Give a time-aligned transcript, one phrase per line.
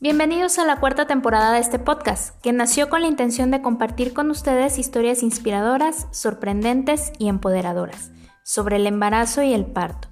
[0.00, 4.14] Bienvenidos a la cuarta temporada de este podcast, que nació con la intención de compartir
[4.14, 8.12] con ustedes historias inspiradoras, sorprendentes y empoderadoras
[8.44, 10.06] sobre el embarazo y el parto.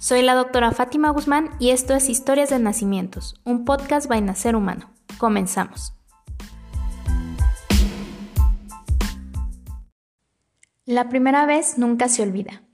[0.00, 4.54] Soy la doctora Fátima Guzmán y esto es Historias de Nacimientos, un podcast by Nacer
[4.54, 4.90] Humano.
[5.16, 5.94] Comenzamos.
[10.84, 12.64] La primera vez nunca se olvida.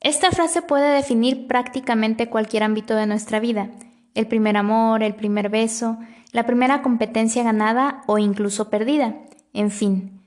[0.00, 3.70] Esta frase puede definir prácticamente cualquier ámbito de nuestra vida,
[4.14, 5.98] el primer amor, el primer beso,
[6.32, 9.14] la primera competencia ganada o incluso perdida,
[9.52, 10.20] en fin.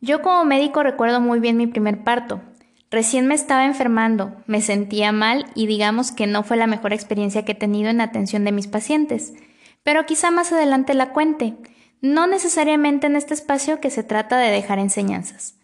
[0.00, 2.42] Yo como médico recuerdo muy bien mi primer parto.
[2.90, 7.44] Recién me estaba enfermando, me sentía mal y digamos que no fue la mejor experiencia
[7.44, 9.32] que he tenido en atención de mis pacientes,
[9.82, 11.56] pero quizá más adelante la cuente,
[12.00, 15.54] no necesariamente en este espacio que se trata de dejar enseñanzas.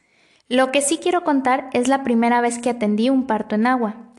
[0.49, 4.10] Lo que sí quiero contar es la primera vez que atendí un parto en agua.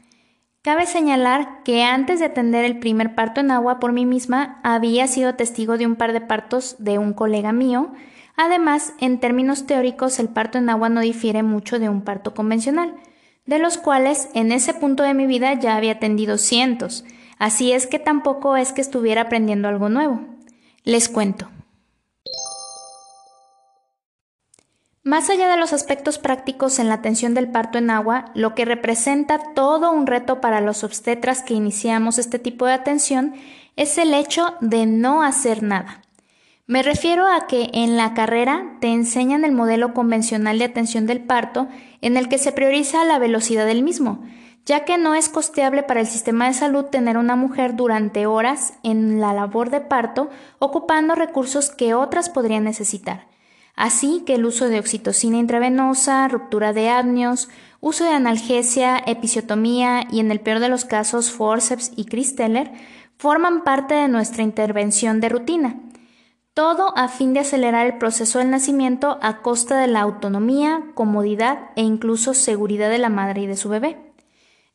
[0.64, 5.08] Cabe señalar que antes de atender el primer parto en agua por mí misma, había
[5.08, 7.92] sido testigo de un par de partos de un colega mío.
[8.36, 12.94] Además, en términos teóricos, el parto en agua no difiere mucho de un parto convencional,
[13.48, 17.06] de los cuales en ese punto de mi vida ya había atendido cientos,
[17.40, 20.22] así es que tampoco es que estuviera aprendiendo algo nuevo.
[20.84, 21.50] Les cuento.
[25.04, 28.66] Más allá de los aspectos prácticos en la atención del parto en agua, lo que
[28.66, 33.34] representa todo un reto para los obstetras que iniciamos este tipo de atención
[33.76, 36.04] es el hecho de no hacer nada.
[36.68, 41.24] Me refiero a que en la carrera te enseñan el modelo convencional de atención del
[41.24, 41.68] parto
[42.02, 44.24] en el que se prioriza la velocidad del mismo,
[44.68, 48.76] ya que no es costeable para el sistema de salud tener una mujer durante horas
[48.84, 53.32] en la labor de parto ocupando recursos que otras podrían necesitar
[53.82, 60.20] así que el uso de oxitocina intravenosa, ruptura de amnios, uso de analgesia, episiotomía y
[60.20, 62.72] en el peor de los casos forceps y cristeller
[63.18, 65.80] forman parte de nuestra intervención de rutina.
[66.54, 71.72] Todo a fin de acelerar el proceso del nacimiento a costa de la autonomía, comodidad
[71.76, 73.98] e incluso seguridad de la madre y de su bebé.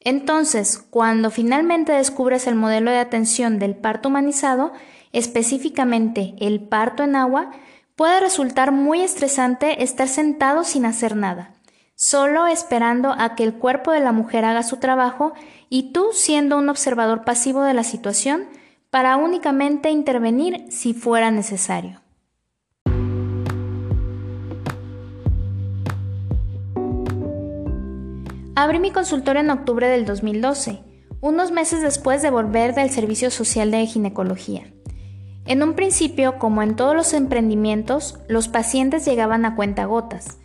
[0.01, 4.73] Entonces, cuando finalmente descubres el modelo de atención del parto humanizado,
[5.13, 7.53] específicamente el parto en agua,
[7.97, 11.55] Puede resultar muy estresante estar sentado sin hacer nada,
[11.95, 15.33] solo esperando a que el cuerpo de la mujer haga su trabajo
[15.71, 18.45] y tú siendo un observador pasivo de la situación
[18.91, 22.03] para únicamente intervenir si fuera necesario.
[28.55, 30.83] Abrí mi consultorio en octubre del 2012,
[31.23, 34.65] unos meses después de volver del Servicio Social de Ginecología.
[35.47, 40.39] En un principio, como en todos los emprendimientos, los pacientes llegaban a cuentagotas,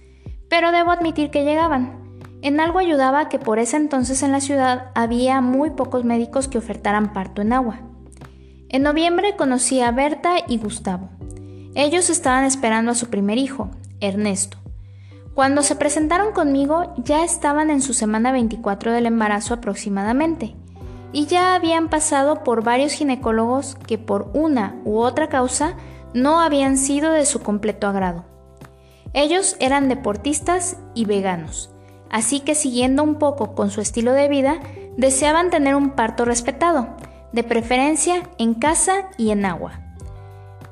[0.47, 2.00] pero debo admitir que llegaban.
[2.44, 6.59] En algo ayudaba que por ese entonces en la ciudad había muy pocos médicos que
[6.59, 7.79] ofertaran parto en agua.
[8.69, 11.09] En noviembre conocí a Berta y Gustavo.
[11.73, 14.57] Ellos estaban esperando a su primer hijo, Ernesto.
[15.34, 20.56] Cuando se presentaron conmigo ya estaban en su semana 24 del embarazo aproximadamente
[21.13, 25.75] y ya habían pasado por varios ginecólogos que por una u otra causa
[26.13, 28.25] no habían sido de su completo agrado.
[29.13, 31.69] Ellos eran deportistas y veganos,
[32.09, 34.59] así que siguiendo un poco con su estilo de vida,
[34.97, 36.95] deseaban tener un parto respetado,
[37.33, 39.79] de preferencia en casa y en agua.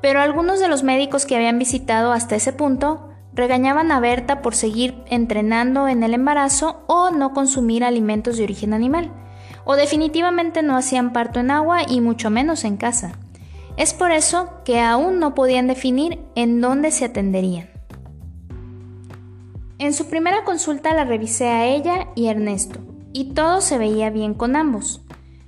[0.00, 4.54] Pero algunos de los médicos que habían visitado hasta ese punto regañaban a Berta por
[4.54, 9.10] seguir entrenando en el embarazo o no consumir alimentos de origen animal
[9.64, 13.12] o definitivamente no hacían parto en agua y mucho menos en casa.
[13.76, 17.70] Es por eso que aún no podían definir en dónde se atenderían.
[19.78, 22.80] En su primera consulta la revisé a ella y Ernesto,
[23.12, 25.02] y todo se veía bien con ambos.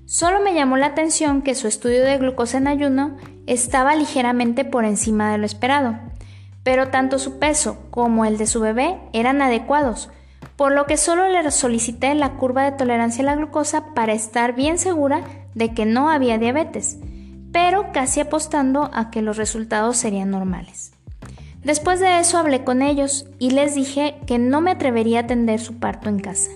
[0.06, 4.84] Solo me llamó la atención que su estudio de glucosa en ayuno estaba ligeramente por
[4.84, 5.98] encima de lo esperado,
[6.62, 10.10] pero tanto su peso como el de su bebé eran adecuados,
[10.62, 14.54] por lo que solo le solicité la curva de tolerancia a la glucosa para estar
[14.54, 15.24] bien segura
[15.56, 16.98] de que no había diabetes,
[17.50, 20.92] pero casi apostando a que los resultados serían normales.
[21.64, 25.58] Después de eso hablé con ellos y les dije que no me atrevería a atender
[25.58, 26.52] su parto en casa.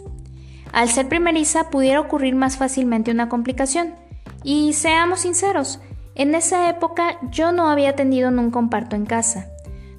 [0.70, 3.96] Al ser primeriza pudiera ocurrir más fácilmente una complicación.
[4.44, 5.80] Y seamos sinceros,
[6.14, 9.48] en esa época yo no había atendido nunca un parto en casa.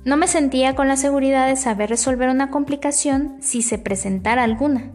[0.06, 4.92] No me sentía con la seguridad de saber resolver una complicación si se presentara alguna.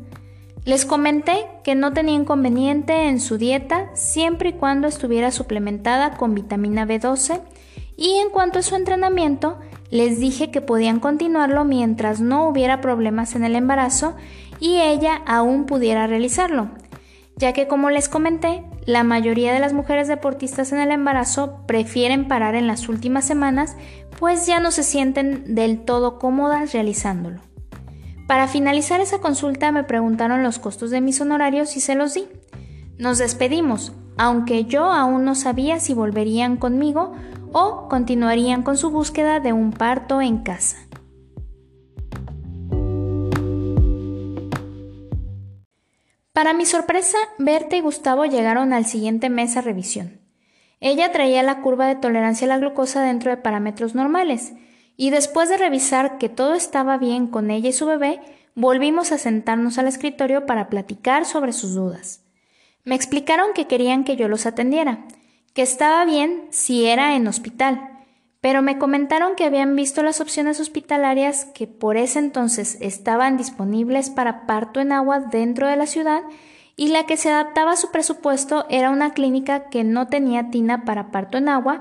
[0.65, 6.35] Les comenté que no tenía inconveniente en su dieta siempre y cuando estuviera suplementada con
[6.35, 7.41] vitamina B12
[7.97, 9.59] y en cuanto a su entrenamiento,
[9.91, 14.15] les dije que podían continuarlo mientras no hubiera problemas en el embarazo
[14.61, 16.71] y ella aún pudiera realizarlo,
[17.37, 22.27] ya que como les comenté, la mayoría de las mujeres deportistas en el embarazo prefieren
[22.27, 23.77] parar en las últimas semanas,
[24.23, 27.41] pues ya no se sienten del todo cómodas realizándolo.
[28.29, 32.29] Para finalizar esa consulta me preguntaron los costos de mis honorarios y se los di.
[32.99, 37.15] Nos despedimos, aunque yo aún no sabía si volverían conmigo
[37.51, 40.77] o continuarían con su búsqueda de un parto en casa.
[46.33, 50.22] Para mi sorpresa, Berta y Gustavo llegaron al siguiente mes a revisión.
[50.85, 54.53] Ella traía la curva de tolerancia a la glucosa dentro de parámetros normales,
[54.97, 58.21] y después de revisar que todo estaba bien con ella y su bebé,
[58.57, 62.25] volvimos a sentarnos al escritorio para platicar sobre sus dudas.
[62.83, 65.07] Me explicaron que querían que yo los atendiera,
[65.55, 67.89] que estaba bien si era en hospital,
[68.41, 74.11] pero me comentaron que habían visto las opciones hospitalarias que por ese entonces estaban disponibles
[74.11, 76.23] para parto en agua dentro de la ciudad
[76.77, 80.85] y la que se adaptaba a su presupuesto era una clínica que no tenía tina
[80.85, 81.81] para parto en agua,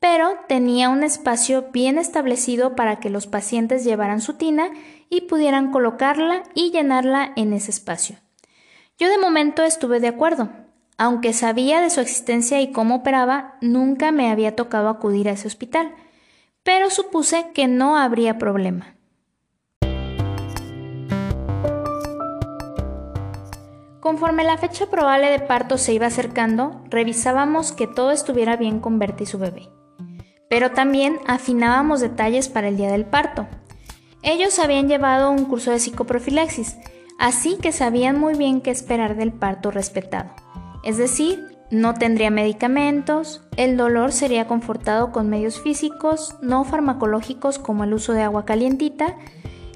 [0.00, 4.70] pero tenía un espacio bien establecido para que los pacientes llevaran su tina
[5.10, 8.16] y pudieran colocarla y llenarla en ese espacio.
[8.98, 10.48] Yo de momento estuve de acuerdo.
[10.96, 15.46] Aunque sabía de su existencia y cómo operaba, nunca me había tocado acudir a ese
[15.46, 15.94] hospital,
[16.62, 18.96] pero supuse que no habría problema.
[24.00, 28.98] Conforme la fecha probable de parto se iba acercando, revisábamos que todo estuviera bien con
[28.98, 29.68] Berta y su bebé.
[30.48, 33.46] Pero también afinábamos detalles para el día del parto.
[34.22, 36.78] Ellos habían llevado un curso de psicoprofilaxis,
[37.18, 40.30] así que sabían muy bien qué esperar del parto respetado.
[40.82, 47.84] Es decir, no tendría medicamentos, el dolor sería confortado con medios físicos no farmacológicos como
[47.84, 49.16] el uso de agua calientita,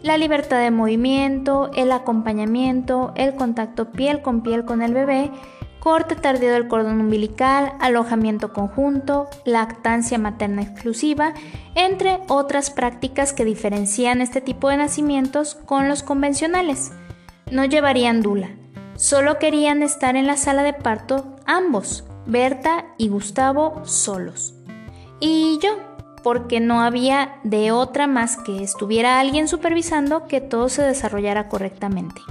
[0.04, 5.30] la libertad de movimiento, el acompañamiento, el contacto piel con piel con el bebé,
[5.80, 11.32] corte tardío del cordón umbilical, alojamiento conjunto, lactancia materna exclusiva,
[11.74, 16.92] entre otras prácticas que diferencian este tipo de nacimientos con los convencionales.
[17.50, 18.50] No llevarían dula,
[18.96, 24.54] Solo querían estar en la sala de parto ambos, Berta y Gustavo solos.
[25.18, 25.93] Y yo,
[26.24, 32.22] porque no había de otra más que estuviera alguien supervisando que todo se desarrollara correctamente.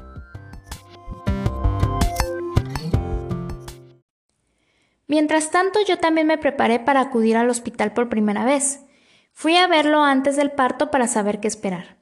[5.08, 8.84] Mientras tanto, yo también me preparé para acudir al hospital por primera vez.
[9.32, 11.98] Fui a verlo antes del parto para saber qué esperar.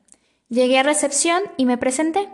[0.47, 2.29] Llegué a recepción y me presenté.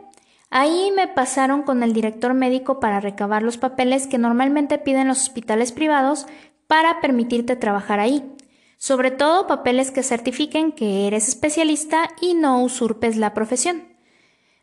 [0.51, 5.23] Ahí me pasaron con el director médico para recabar los papeles que normalmente piden los
[5.23, 6.27] hospitales privados
[6.67, 8.36] para permitirte trabajar ahí,
[8.77, 13.83] sobre todo papeles que certifiquen que eres especialista y no usurpes la profesión.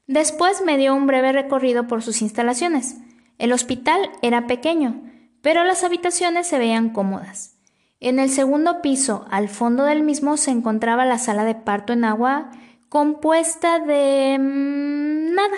[0.07, 2.97] Después me dio un breve recorrido por sus instalaciones.
[3.39, 5.03] El hospital era pequeño,
[5.43, 7.57] pero las habitaciones se veían cómodas.
[8.01, 12.05] En el segundo piso, al fondo del mismo, se encontraba la sala de parto en
[12.05, 12.51] agua
[12.89, 14.39] compuesta de...
[14.39, 15.57] Mm, nada,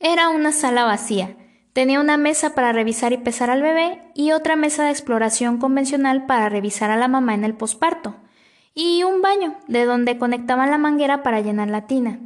[0.00, 1.36] era una sala vacía.
[1.78, 6.26] Tenía una mesa para revisar y pesar al bebé y otra mesa de exploración convencional
[6.26, 8.16] para revisar a la mamá en el posparto.
[8.74, 12.18] Y un baño, de donde conectaban la manguera para llenar la tina.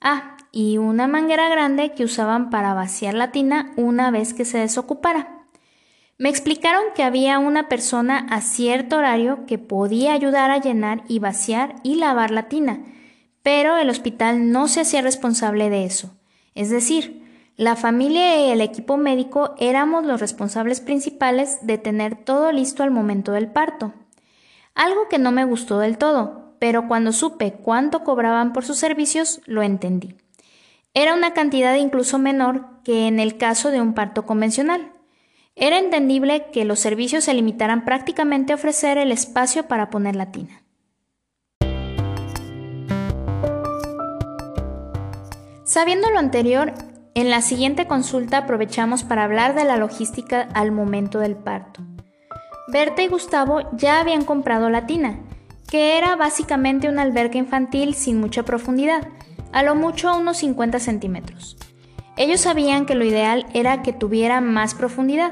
[0.00, 4.58] Ah, y una manguera grande que usaban para vaciar la tina una vez que se
[4.58, 5.46] desocupara.
[6.18, 11.20] Me explicaron que había una persona a cierto horario que podía ayudar a llenar y
[11.20, 12.80] vaciar y lavar la tina,
[13.44, 16.10] pero el hospital no se hacía responsable de eso.
[16.56, 17.19] Es decir,
[17.60, 22.90] la familia y el equipo médico éramos los responsables principales de tener todo listo al
[22.90, 23.92] momento del parto.
[24.74, 29.42] Algo que no me gustó del todo, pero cuando supe cuánto cobraban por sus servicios,
[29.44, 30.16] lo entendí.
[30.94, 34.92] Era una cantidad incluso menor que en el caso de un parto convencional.
[35.54, 40.32] Era entendible que los servicios se limitaran prácticamente a ofrecer el espacio para poner la
[40.32, 40.62] tina.
[45.64, 46.72] Sabiendo lo anterior,
[47.14, 51.82] en la siguiente consulta aprovechamos para hablar de la logística al momento del parto.
[52.68, 55.18] Berta y Gustavo ya habían comprado la tina,
[55.68, 59.08] que era básicamente una alberca infantil sin mucha profundidad,
[59.52, 61.56] a lo mucho unos 50 centímetros.
[62.16, 65.30] Ellos sabían que lo ideal era que tuviera más profundidad,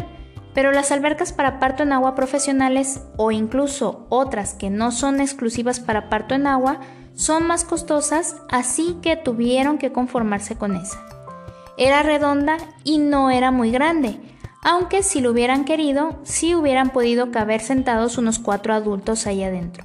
[0.54, 5.78] pero las albercas para parto en agua profesionales o incluso otras que no son exclusivas
[5.78, 6.80] para parto en agua
[7.14, 11.17] son más costosas, así que tuvieron que conformarse con esa.
[11.78, 14.20] Era redonda y no era muy grande,
[14.62, 19.84] aunque si lo hubieran querido, sí hubieran podido caber sentados unos cuatro adultos ahí adentro.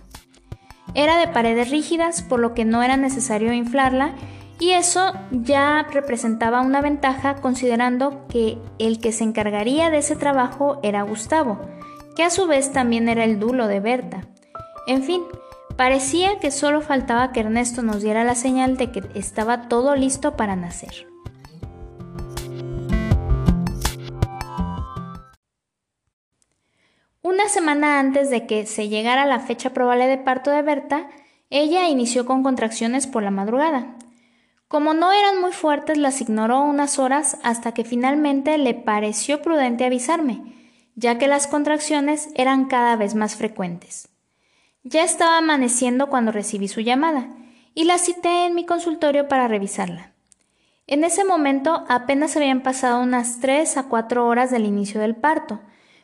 [0.96, 4.14] Era de paredes rígidas, por lo que no era necesario inflarla,
[4.60, 10.80] y eso ya representaba una ventaja considerando que el que se encargaría de ese trabajo
[10.84, 11.60] era Gustavo,
[12.16, 14.28] que a su vez también era el dulo de Berta.
[14.88, 15.22] En fin,
[15.76, 20.36] parecía que solo faltaba que Ernesto nos diera la señal de que estaba todo listo
[20.36, 21.13] para nacer.
[27.26, 31.08] Una semana antes de que se llegara la fecha probable de parto de Berta,
[31.50, 33.96] ella inició con contracciones por la madrugada.
[34.68, 39.86] Como no eran muy fuertes, las ignoró unas horas hasta que finalmente le pareció prudente
[39.86, 40.42] avisarme,
[40.96, 44.10] ya que las contracciones eran cada vez más frecuentes.
[44.84, 47.30] Ya estaba amaneciendo cuando recibí su llamada,
[47.74, 50.12] y la cité en mi consultorio para revisarla.
[50.88, 55.62] En ese momento apenas habían pasado unas tres a cuatro horas del inicio del parto,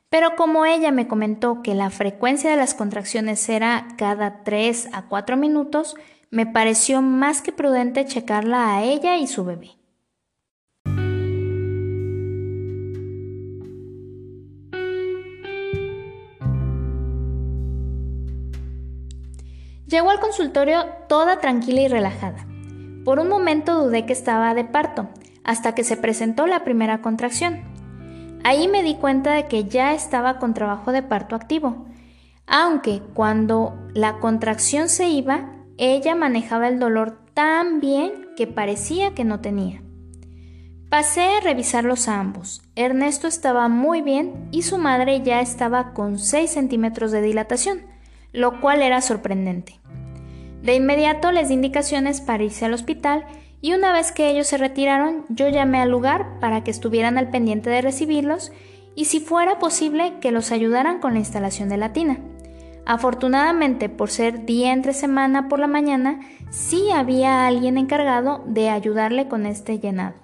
[0.10, 5.04] pero como ella me comentó que la frecuencia de las contracciones era cada 3 a
[5.04, 5.96] 4 minutos,
[6.32, 9.72] me pareció más que prudente checarla a ella y su bebé.
[19.88, 22.46] Llegó al consultorio toda tranquila y relajada.
[23.04, 25.10] Por un momento dudé que estaba de parto,
[25.44, 27.79] hasta que se presentó la primera contracción.
[28.44, 31.86] Ahí me di cuenta de que ya estaba con trabajo de parto activo,
[32.48, 39.24] aunque cuando la contracción se iba, ella manejaba el dolor tan bien que parecía que
[39.24, 39.82] no tenía.
[40.90, 42.64] Pasé a revisarlos a ambos.
[42.76, 47.82] Ernesto estaba muy bien y su madre ya estaba con 6 centímetros de dilatación,
[48.32, 49.80] lo cual era sorprendente.
[50.64, 53.26] De inmediato les di indicaciones para irse al hospital
[53.62, 57.30] y una vez que ellos se retiraron, yo llamé al lugar para que estuvieran al
[57.30, 58.52] pendiente de recibirlos
[58.96, 62.20] y si fuera posible que los ayudaran con la instalación de la tina.
[62.86, 69.28] Afortunadamente, por ser día entre semana por la mañana, sí había alguien encargado de ayudarle
[69.28, 70.16] con este llenado.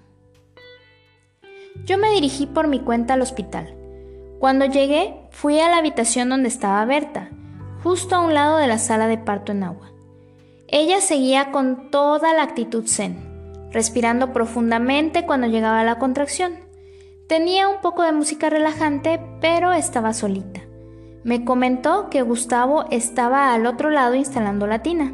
[1.86, 3.76] Yo me dirigí por mi cuenta al hospital.
[4.40, 7.30] Cuando llegué, fui a la habitación donde estaba Berta,
[7.84, 9.92] justo a un lado de la sala de parto en agua.
[10.68, 13.25] Ella seguía con toda la actitud zen,
[13.76, 16.54] respirando profundamente cuando llegaba la contracción.
[17.28, 20.62] Tenía un poco de música relajante, pero estaba solita.
[21.26, 25.14] Me comentó que Gustavo estaba al otro lado instalando la tina.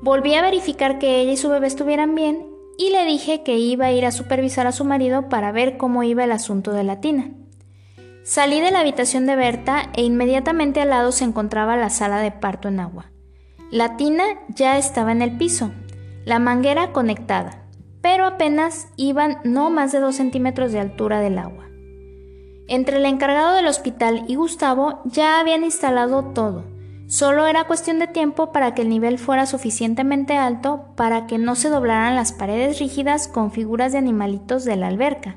[0.00, 2.46] Volví a verificar que ella y su bebé estuvieran bien
[2.78, 6.04] y le dije que iba a ir a supervisar a su marido para ver cómo
[6.04, 7.32] iba el asunto de la tina.
[8.22, 12.30] Salí de la habitación de Berta e inmediatamente al lado se encontraba la sala de
[12.30, 13.10] parto en agua.
[13.72, 15.72] La tina ya estaba en el piso,
[16.26, 17.62] la manguera conectada,
[18.02, 21.68] pero apenas iban no más de dos centímetros de altura del agua.
[22.66, 26.64] Entre el encargado del hospital y Gustavo ya habían instalado todo.
[27.06, 31.54] Solo era cuestión de tiempo para que el nivel fuera suficientemente alto para que no
[31.54, 35.36] se doblaran las paredes rígidas con figuras de animalitos de la alberca.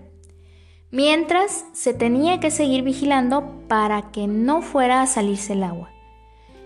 [0.90, 5.92] Mientras se tenía que seguir vigilando para que no fuera a salirse el agua.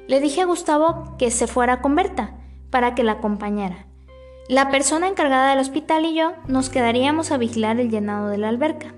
[0.07, 2.37] Le dije a Gustavo que se fuera con Berta
[2.69, 3.87] para que la acompañara.
[4.49, 8.49] La persona encargada del hospital y yo nos quedaríamos a vigilar el llenado de la
[8.49, 8.93] alberca.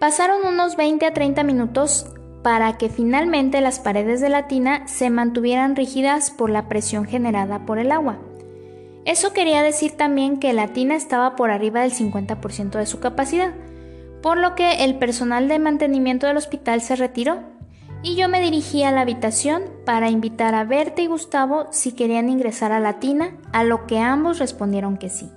[0.00, 2.06] Pasaron unos 20 a 30 minutos
[2.42, 7.64] para que finalmente las paredes de la tina se mantuvieran rígidas por la presión generada
[7.64, 8.18] por el agua.
[9.04, 13.54] Eso quería decir también que la tina estaba por arriba del 50% de su capacidad,
[14.20, 17.53] por lo que el personal de mantenimiento del hospital se retiró
[18.04, 22.28] y yo me dirigí a la habitación para invitar a Berta y Gustavo si querían
[22.28, 25.32] ingresar a la tina, a lo que ambos respondieron que sí.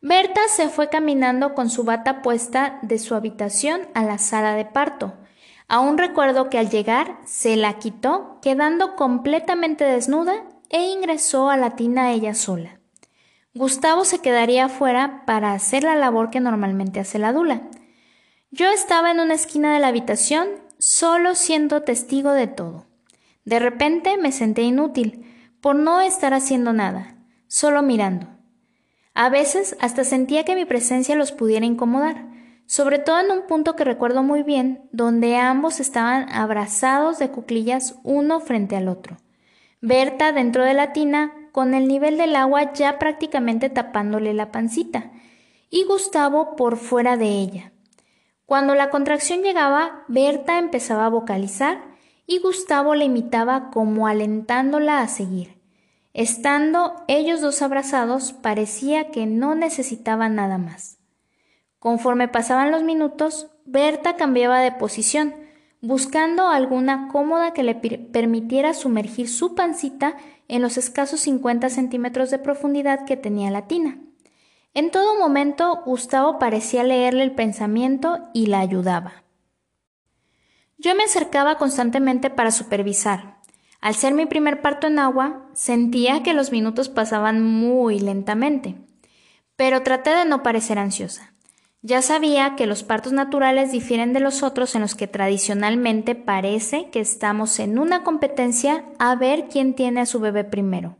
[0.00, 4.64] Berta se fue caminando con su bata puesta de su habitación a la sala de
[4.64, 5.12] parto.
[5.68, 11.76] Aún recuerdo que al llegar se la quitó, quedando completamente desnuda, e ingresó a la
[11.76, 12.77] tina ella sola.
[13.54, 17.62] Gustavo se quedaría afuera para hacer la labor que normalmente hace la dula.
[18.50, 22.86] Yo estaba en una esquina de la habitación, solo siendo testigo de todo.
[23.44, 25.24] De repente me senté inútil,
[25.60, 28.28] por no estar haciendo nada, solo mirando.
[29.14, 32.28] A veces hasta sentía que mi presencia los pudiera incomodar,
[32.66, 37.96] sobre todo en un punto que recuerdo muy bien, donde ambos estaban abrazados de cuclillas
[38.04, 39.16] uno frente al otro.
[39.80, 45.10] Berta dentro de la tina, con el nivel del agua ya prácticamente tapándole la pancita,
[45.70, 47.72] y Gustavo por fuera de ella.
[48.46, 51.84] Cuando la contracción llegaba, Berta empezaba a vocalizar
[52.26, 55.58] y Gustavo la imitaba como alentándola a seguir.
[56.14, 60.98] Estando ellos dos abrazados, parecía que no necesitaban nada más.
[61.78, 65.34] Conforme pasaban los minutos, Berta cambiaba de posición,
[65.80, 70.16] buscando alguna cómoda que le permitiera sumergir su pancita
[70.48, 74.00] en los escasos 50 centímetros de profundidad que tenía la tina.
[74.74, 79.24] En todo momento Gustavo parecía leerle el pensamiento y la ayudaba.
[80.76, 83.38] Yo me acercaba constantemente para supervisar.
[83.80, 88.76] Al ser mi primer parto en agua, sentía que los minutos pasaban muy lentamente,
[89.56, 91.34] pero traté de no parecer ansiosa.
[91.82, 96.90] Ya sabía que los partos naturales difieren de los otros en los que tradicionalmente parece
[96.90, 100.96] que estamos en una competencia a ver quién tiene a su bebé primero.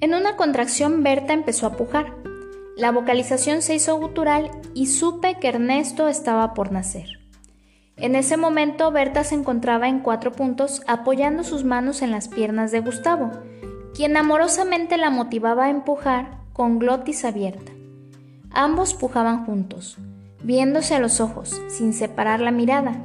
[0.00, 2.16] En una contracción Berta empezó a pujar.
[2.78, 7.21] La vocalización se hizo gutural y supe que Ernesto estaba por nacer.
[8.02, 12.72] En ese momento Berta se encontraba en cuatro puntos apoyando sus manos en las piernas
[12.72, 13.30] de Gustavo,
[13.94, 17.70] quien amorosamente la motivaba a empujar con glotis abierta.
[18.50, 19.98] Ambos pujaban juntos,
[20.42, 23.00] viéndose a los ojos, sin separar la mirada.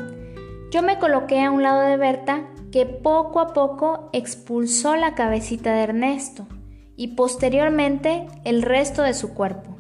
[0.72, 5.74] Yo me coloqué a un lado de Berta, que poco a poco expulsó la cabecita
[5.74, 6.48] de Ernesto
[6.96, 9.77] y posteriormente el resto de su cuerpo.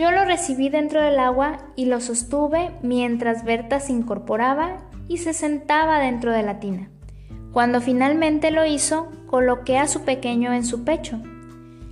[0.00, 4.78] Yo lo recibí dentro del agua y lo sostuve mientras Berta se incorporaba
[5.08, 6.88] y se sentaba dentro de la tina.
[7.52, 11.20] Cuando finalmente lo hizo, coloqué a su pequeño en su pecho.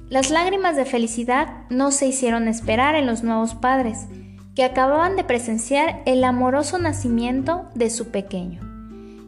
[0.08, 4.06] Las lágrimas de felicidad no se hicieron esperar en los nuevos padres,
[4.54, 8.62] que acababan de presenciar el amoroso nacimiento de su pequeño,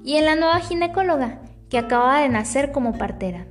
[0.04, 3.44] y en la nueva ginecóloga, que acababa de nacer como partera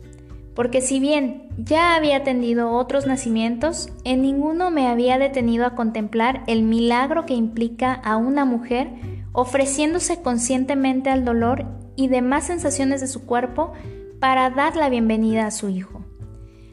[0.60, 6.44] porque si bien ya había atendido otros nacimientos, en ninguno me había detenido a contemplar
[6.48, 8.92] el milagro que implica a una mujer
[9.32, 11.64] ofreciéndose conscientemente al dolor
[11.96, 13.72] y demás sensaciones de su cuerpo
[14.20, 16.04] para dar la bienvenida a su hijo.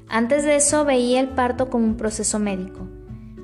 [0.08, 2.88] Antes de eso veía el parto como un proceso médico.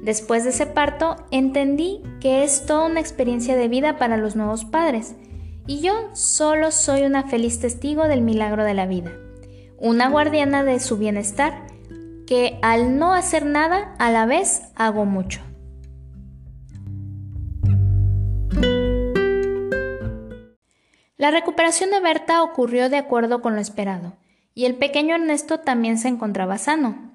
[0.02, 4.64] Después de ese parto entendí que es toda una experiencia de vida para los nuevos
[4.64, 5.14] padres,
[5.68, 9.12] y yo solo soy una feliz testigo del milagro de la vida
[9.82, 11.66] una guardiana de su bienestar,
[12.24, 15.40] que al no hacer nada a la vez hago mucho.
[21.16, 24.12] La recuperación de Berta ocurrió de acuerdo con lo esperado,
[24.54, 27.12] y el pequeño Ernesto también se encontraba sano.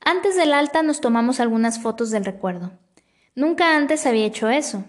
[0.00, 2.72] Antes del alta nos tomamos algunas fotos del recuerdo.
[3.34, 4.84] Nunca antes había hecho eso.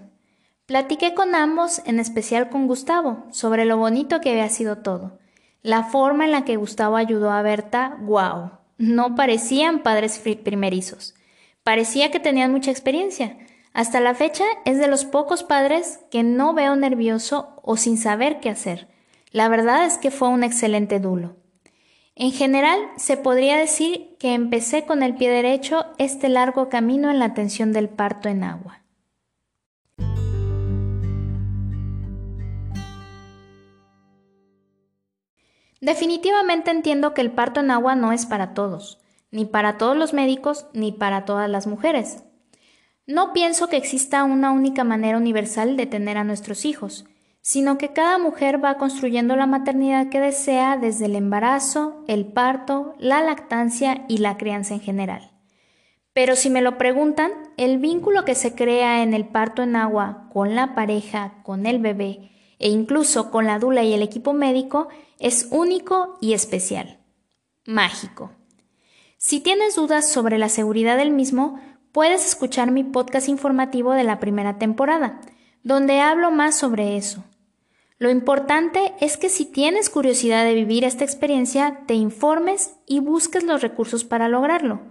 [0.65, 5.19] Platiqué con ambos, en especial con Gustavo, sobre lo bonito que había sido todo.
[5.61, 11.15] La forma en la que Gustavo ayudó a Berta, wow, no parecían padres primerizos.
[11.63, 13.37] Parecía que tenían mucha experiencia.
[13.73, 18.39] Hasta la fecha es de los pocos padres que no veo nervioso o sin saber
[18.39, 18.87] qué hacer.
[19.31, 21.35] La verdad es que fue un excelente dulo.
[22.15, 27.19] En general, se podría decir que empecé con el pie derecho este largo camino en
[27.19, 28.81] la atención del parto en agua.
[35.81, 38.99] Definitivamente entiendo que el parto en agua no es para todos,
[39.31, 42.23] ni para todos los médicos, ni para todas las mujeres.
[43.05, 47.05] No pienso que exista una única manera universal de tener a nuestros hijos,
[47.41, 52.95] sino que cada mujer va construyendo la maternidad que desea desde el embarazo, el parto,
[52.99, 55.31] la lactancia y la crianza en general.
[56.11, 60.27] Pero si me lo preguntan, el vínculo que se crea en el parto en agua
[60.33, 64.89] con la pareja, con el bebé e incluso con la dula y el equipo médico
[65.19, 66.99] es único y especial.
[67.65, 68.31] Mágico.
[69.17, 71.59] Si tienes dudas sobre la seguridad del mismo,
[71.91, 75.19] puedes escuchar mi podcast informativo de la primera temporada,
[75.63, 77.23] donde hablo más sobre eso.
[77.99, 83.43] Lo importante es que si tienes curiosidad de vivir esta experiencia, te informes y busques
[83.43, 84.81] los recursos para lograrlo.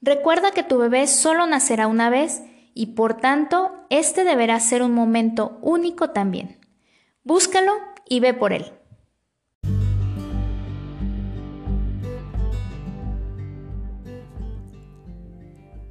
[0.00, 4.92] Recuerda que tu bebé solo nacerá una vez y por tanto, este deberá ser un
[4.92, 6.60] momento único también.
[7.24, 7.72] Búscalo
[8.08, 8.70] y ve por él.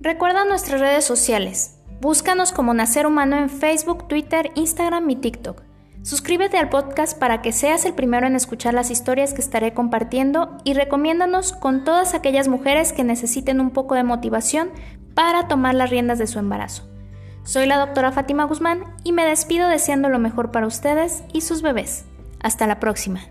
[0.05, 1.79] Recuerda nuestras redes sociales.
[1.99, 5.63] Búscanos como Nacer Humano en Facebook, Twitter, Instagram y TikTok.
[6.03, 10.59] Suscríbete al podcast para que seas el primero en escuchar las historias que estaré compartiendo
[10.63, 14.69] y recomiéndanos con todas aquellas mujeres que necesiten un poco de motivación
[15.15, 16.87] para tomar las riendas de su embarazo.
[17.41, 21.63] Soy la doctora Fátima Guzmán y me despido deseando lo mejor para ustedes y sus
[21.63, 22.05] bebés.
[22.41, 23.21] Hasta la próxima.